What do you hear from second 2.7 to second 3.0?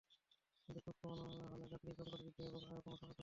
কমার